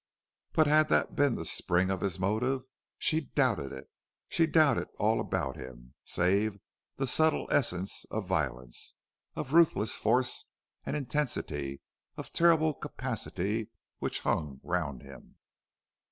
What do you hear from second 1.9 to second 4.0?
of his motive? She doubted it